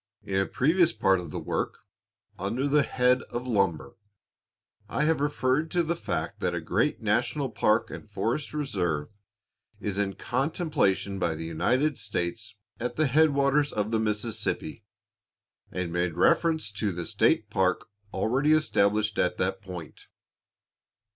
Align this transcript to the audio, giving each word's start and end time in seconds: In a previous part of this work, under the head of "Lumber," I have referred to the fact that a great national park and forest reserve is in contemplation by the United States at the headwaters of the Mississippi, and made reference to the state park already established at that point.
In 0.23 0.37
a 0.39 0.47
previous 0.47 0.93
part 0.93 1.19
of 1.19 1.29
this 1.29 1.43
work, 1.43 1.77
under 2.39 2.67
the 2.67 2.81
head 2.81 3.21
of 3.29 3.45
"Lumber," 3.45 3.91
I 4.89 5.03
have 5.03 5.21
referred 5.21 5.69
to 5.69 5.83
the 5.83 5.95
fact 5.95 6.39
that 6.39 6.55
a 6.55 6.59
great 6.59 7.01
national 7.03 7.51
park 7.51 7.91
and 7.91 8.09
forest 8.09 8.51
reserve 8.51 9.13
is 9.79 9.99
in 9.99 10.15
contemplation 10.15 11.19
by 11.19 11.35
the 11.35 11.45
United 11.45 11.99
States 11.99 12.55
at 12.79 12.95
the 12.95 13.05
headwaters 13.05 13.71
of 13.71 13.91
the 13.91 13.99
Mississippi, 13.99 14.83
and 15.71 15.93
made 15.93 16.15
reference 16.15 16.71
to 16.71 16.91
the 16.91 17.05
state 17.05 17.51
park 17.51 17.87
already 18.11 18.53
established 18.53 19.19
at 19.19 19.37
that 19.37 19.61
point. 19.61 20.07